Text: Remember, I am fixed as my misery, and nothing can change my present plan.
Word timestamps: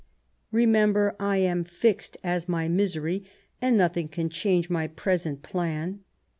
Remember, 0.51 1.15
I 1.19 1.37
am 1.37 1.63
fixed 1.63 2.17
as 2.23 2.49
my 2.49 2.67
misery, 2.67 3.23
and 3.61 3.77
nothing 3.77 4.07
can 4.07 4.29
change 4.31 4.67
my 4.67 4.87
present 4.87 5.43
plan. 5.43 5.99